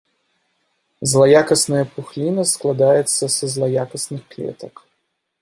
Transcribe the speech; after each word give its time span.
Злаякасная 1.11 1.81
пухліна 1.97 2.43
складаецца 2.53 3.23
са 3.37 3.45
злаякасных 3.59 4.21
клетак. 4.35 4.75